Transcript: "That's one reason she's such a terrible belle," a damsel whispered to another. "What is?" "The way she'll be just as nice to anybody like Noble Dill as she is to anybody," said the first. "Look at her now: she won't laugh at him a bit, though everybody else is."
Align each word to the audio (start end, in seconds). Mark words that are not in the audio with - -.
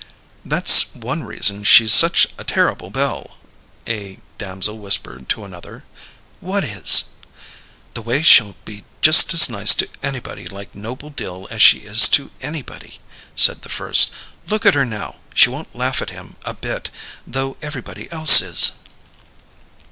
"That's 0.43 0.95
one 0.95 1.25
reason 1.25 1.63
she's 1.63 1.93
such 1.93 2.25
a 2.39 2.43
terrible 2.43 2.89
belle," 2.89 3.37
a 3.85 4.19
damsel 4.39 4.79
whispered 4.79 5.29
to 5.29 5.45
another. 5.45 5.83
"What 6.39 6.63
is?" 6.63 7.09
"The 7.93 8.01
way 8.01 8.23
she'll 8.23 8.55
be 8.65 8.83
just 9.03 9.31
as 9.35 9.47
nice 9.47 9.75
to 9.75 9.87
anybody 10.01 10.47
like 10.47 10.73
Noble 10.73 11.11
Dill 11.11 11.47
as 11.51 11.61
she 11.61 11.81
is 11.81 12.07
to 12.17 12.31
anybody," 12.41 12.99
said 13.35 13.61
the 13.61 13.69
first. 13.69 14.09
"Look 14.47 14.65
at 14.65 14.73
her 14.73 14.85
now: 14.85 15.19
she 15.35 15.51
won't 15.51 15.75
laugh 15.75 16.01
at 16.01 16.09
him 16.09 16.35
a 16.45 16.55
bit, 16.55 16.89
though 17.27 17.57
everybody 17.61 18.11
else 18.11 18.41
is." 18.41 18.71